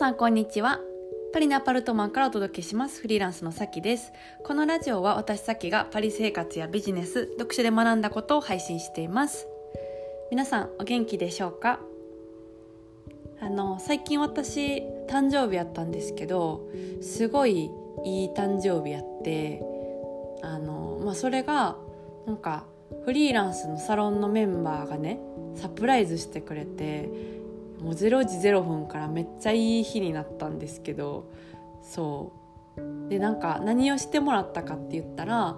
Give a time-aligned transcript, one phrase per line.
[0.00, 0.80] さんこんにちは。
[1.30, 3.02] パリのアパルトマンからお届けします。
[3.02, 4.14] フリーランスのさきです。
[4.46, 9.46] このラジオは私さきがパリ生活やビジネス読書で学んだことを配信しています。
[10.30, 11.80] 皆さんお元気でしょうか？
[13.42, 16.66] あの最近私誕生日やったんですけど
[17.02, 17.70] すごい
[18.02, 19.60] いい誕生日やって
[20.40, 21.76] あのまあそれが
[22.26, 22.64] なんか
[23.04, 25.20] フリーランスのサロンのメンバーがね
[25.56, 27.10] サプライズしてくれて
[27.80, 31.30] もう0時0分からめっちゃいい日になったんですけど
[31.82, 32.40] そう。
[33.08, 35.56] でなんか何をしてもらったかって言ったら、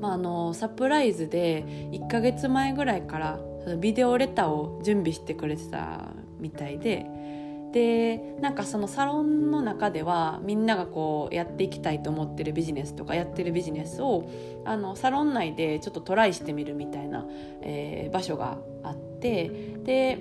[0.00, 3.40] まあ、あのサプライズで1ヶ月前ぐらいから
[3.78, 7.06] ビデオレターを準備してくれてたみたいで
[7.72, 14.28] でなんかそのサロンの中ではみんながこうやっていきたいと思ってるビジネスとかやってるビジネスを
[14.64, 17.26] あのサロン内でちょっとトライしてみるみたいな、
[17.62, 19.50] えー、場所があって
[19.84, 20.18] で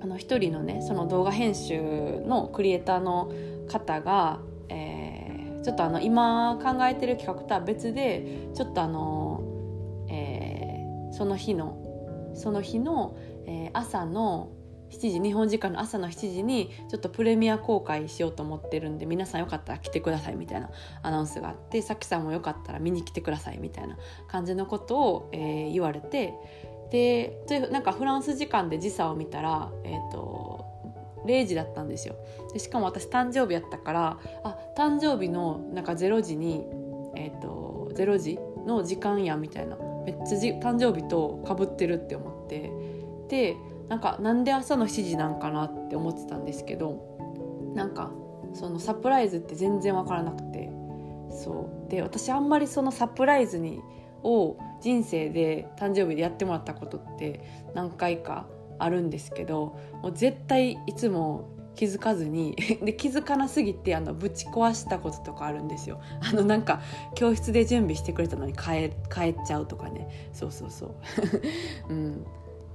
[0.00, 1.80] あの一人のねその動画編集
[2.26, 3.32] のクリエイターの
[3.68, 9.42] 方が、えー、ちょっとあの今考えてる企画とは別でちょっとあの、
[10.08, 11.78] えー、その日の
[12.34, 14.50] その日の、えー、朝の
[14.92, 20.70] 7時日本時間の朝の7時にちょっとプレミア公開しようと思ってるんで皆さんよかったら来てくださいみたいな
[21.02, 23.96] アナウンスがあってさきさんもよかったら見に来てくださいみたいな
[24.28, 26.34] 感じのことを、えー、言われて
[26.92, 30.66] でなんかフランス時間で時差を見たら、えーと、
[31.24, 32.16] 0時だったんですよ。
[32.52, 36.66] でしかも私誕生日やったからあ誕生日のなんか0時に、
[37.16, 39.76] えーと、0時の時間やみたいな。
[40.04, 42.70] めっちゃじ誕生日とかぶってるって思って。
[43.28, 43.56] で
[43.88, 48.10] なんかなんで朝の7時なんかなって思ってたんですけどなんか
[48.52, 50.70] そのサプライズって全然分からなくて。
[51.30, 51.90] そう。
[51.90, 53.80] で私あんまりそのサプライズに
[54.22, 57.40] を人生で誕生日でやってもらったことって
[57.74, 58.46] 何回か
[58.78, 66.00] あるんですけどもう絶対いつも気づかずに で気づかなすぎてあのぶち壊したこととかあるんですよ。
[66.20, 66.80] あのなんか
[67.14, 70.94] 教室で準備してくれたのに帰帰っちゃうとかねそうそうそう。
[71.88, 72.26] うん、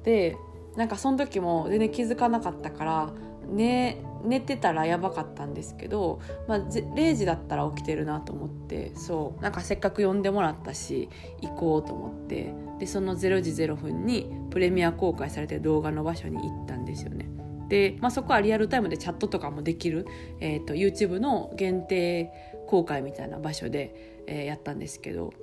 [0.03, 0.35] で
[0.75, 3.09] なんかその時も全然気づかなかったから
[3.49, 11.09] 寝寝てたらやばかったんですけど、まあ、0時だったら起きてるなと思ってそうなんかせっかく呼んでもらったし
[11.41, 17.29] 行こうと思ってでその0時0分にプレミア公開されてる動画の場所に行ったんですよね。
[17.69, 20.07] で、まあ、そこはリアルタイムでチャットとかもできる、
[20.39, 22.31] えーと、YouTube の限定
[22.67, 25.33] 公開みたいな場所で、えー、やったんですけど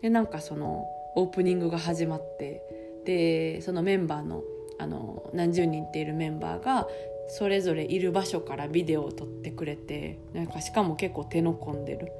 [0.00, 2.62] でなんかそのオープニングが始まって
[3.04, 4.42] でそのメンバーの
[4.80, 6.86] あの何十人っているメンバーが
[7.28, 12.10] それぞれいる場所からビデオを撮ってくれてなんかしかも結構手の込んでる。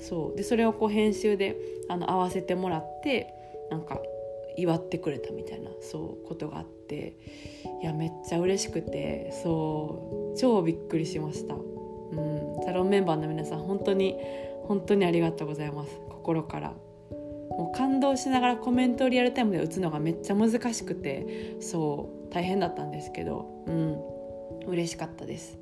[0.00, 0.36] そう。
[0.36, 1.56] でそれをこう編集で
[1.88, 3.32] あの合わせてもらって
[3.70, 4.00] なんか
[4.56, 7.16] 祝ってくれたみたいなそうことがあって
[7.82, 10.38] いやめっちゃ嬉しくてそう。
[10.38, 14.16] 超びっくりしました、うん、サロンメンバーの皆さん本当に
[14.64, 16.00] 本当にありがとうございます。
[16.10, 16.74] 心から。
[17.50, 22.32] もう感動しながらコメントをリアルタイムで打つのがめっちゃ難しくてそう。
[22.32, 23.64] 大変だったんですけど。
[23.66, 24.15] うん。
[24.66, 25.58] 嬉しかったです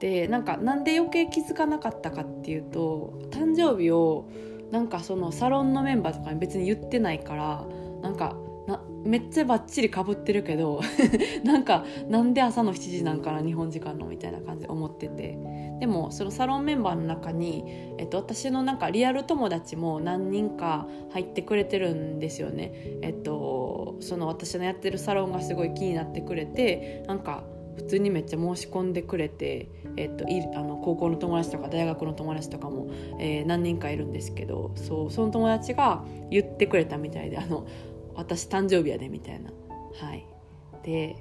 [0.00, 4.28] でなんかなんで余計気づかなかったかっていうと誕生日を
[4.70, 7.64] なんかそのサロンのメンバーとかに別に言ってないから
[8.02, 8.36] なんか
[9.04, 10.80] めっちゃバッチリかぶってるけど
[11.44, 15.38] なんかなんで朝の7時なんかな日本時間のみたいな感じで思ってて
[15.78, 17.64] でもそのサロンメンバーの中に、
[17.98, 22.72] えっと、私のなんかリアル友達も何人か入ってくれてるんですよね。
[23.02, 27.44] えっと、その私のやってるサロンがすごい気になってくれてなんか
[27.76, 37.66] 普通にめっちゃ申し込んでくれて、えっと、いあの高校の友達とか大学の友達とかも、えー、何人かいるんですけどそうその友達が言ってくれたみたいで「あの
[38.14, 39.50] 私誕生日やで」みたいな。
[39.96, 40.26] はい、
[40.82, 41.16] で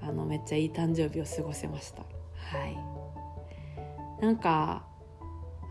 [0.00, 2.02] あのめっちゃいい誕生日を過ごせました。
[2.02, 4.86] はい、なんか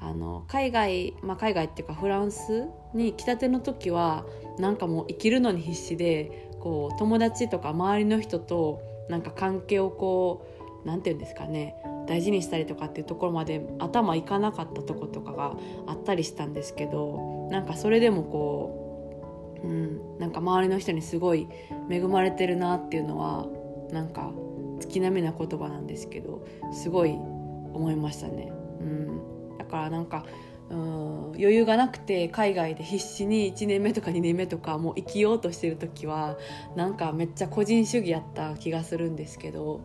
[0.01, 4.25] あの海外、まあ、海外っていうかフランスに来たての時は
[4.59, 10.45] なんかもう生きるのに必死でこう友達とか周りの人となんか関係をこ
[10.83, 11.75] う何て言うんですかね
[12.07, 15.55] 大事にしたりとかっていうところまで頭いかなかったとことかが
[15.87, 21.47] あったりしたんですけどなんかそれでもこう、うん、なんか周りの人にすごい
[21.89, 23.47] 恵まれてるなっていうのは
[23.91, 24.31] なんか
[24.79, 28.51] 月並みな言葉なんですけどすごい思いましたね。
[28.79, 30.25] うん、だからなんか
[30.69, 36.37] うん余裕がなくて海外で必死に1年目とか2年目とかもう生きようとしてる時は
[36.75, 39.81] なんかめっちゃ個人主義やった気がするんですけど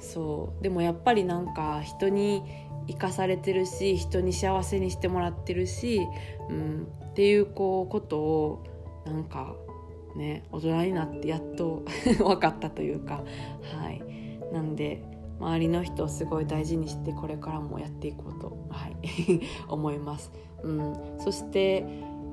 [0.00, 0.62] そう。
[0.62, 2.42] でもやっぱりなんか人に
[2.86, 6.06] 生かされてるし人に幸せにしてもらってるし、
[6.48, 8.64] うん、っていうこうことを
[9.06, 9.54] なんか
[10.14, 11.84] ね大人になってやっと
[12.18, 13.22] 分かったというか
[13.80, 14.02] はい。
[14.52, 15.02] なんで
[15.40, 18.96] 周りの人をすごい大事にしてこれからもやっていこうと、はい、
[19.68, 20.32] 思います。
[20.62, 21.84] うん、そして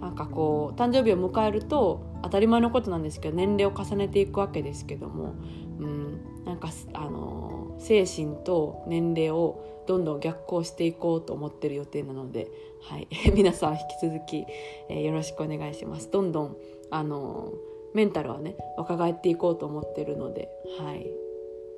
[0.02, 5.36] なんかこう誕生日を迎えると当たり前のことなんですけど年齢を重ねていくわけですけども、
[5.80, 12.50] うん、なんかあの精神と年齢をどんどん逆行していこうと思ってる予定なので、
[12.82, 14.46] はい、 皆さん引き続き、
[14.90, 16.10] えー、よろしくお願いします。
[16.12, 16.58] どんどん
[16.90, 17.54] あの
[17.94, 20.50] メンタルはね若返っていこうと思ってるので、
[20.80, 21.10] はい、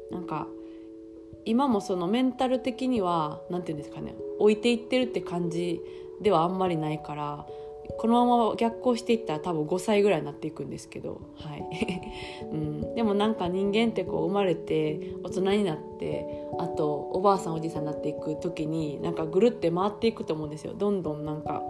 [0.10, 0.48] なんか
[1.46, 5.82] 今もそのメンタル的には何て言うんですかね置いていってるって感じ
[6.22, 7.46] ではあんまりないから
[7.98, 11.66] このまま逆行していったら多分5歳ぐらいになっていくんですけど、はい。
[12.52, 20.74] うん、でもなんか人間ってこう生まれて大人になってあとおばあさんおじいさんになっていく時になんかぐるって回っていくと思うんですよ。
[20.78, 21.64] どんどんなんか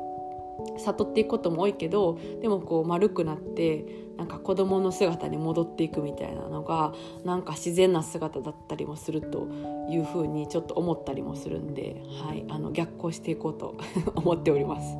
[0.77, 6.93] 悟っていくことも多いけどでもこう丸くなってなんか子供の姿に戻っていくみたいなのが
[7.23, 9.47] なんか自然な姿だったりもすると
[9.89, 13.75] いうふうにちょっと思ったりもするんで、はい、あの逆行していこうと
[14.15, 14.97] 思っております。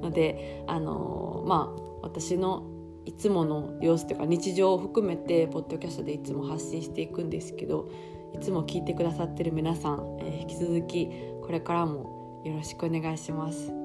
[0.00, 2.64] のであのまあ私の
[3.04, 7.88] いつもの様子というか日常を含めてポッドキャストでいつも発信していくんですけど
[8.34, 11.08] いつも聞いてくださってる皆さん、えー、引き続き
[11.42, 13.79] これからもよろしくお願いします。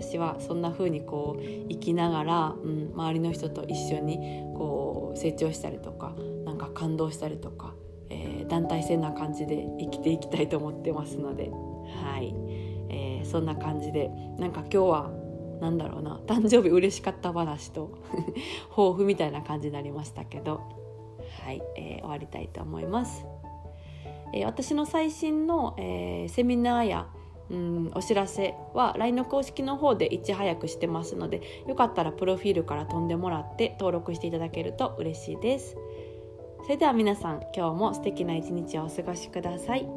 [0.00, 4.16] 私はそんな風にこう生きながら、うん、周りの人と一緒に
[4.56, 6.14] こう成長したりとか
[6.46, 7.74] なんか感動したりとか、
[8.08, 12.34] えー、団体戦な感じで生きていきたいと思ってますのではい、
[12.88, 15.10] えー、そんな感じでなんか今日は
[15.60, 17.98] なんだろうな誕生日嬉しかった話と
[18.74, 20.62] 抱負みたいな感じになりましたけど
[21.44, 23.24] はい、えー、終わりたいと思います。
[24.32, 27.06] えー、私の最新の、えー、セミナーや
[27.50, 35.76] うんお知らせは LINE の公式の方でいち早くしてますのでよかったらプロフィールから飛んでもらって登録していただけると嬉しいです。
[36.62, 39.88] それでは皆さん今日も素敵な一日をお過ごしください。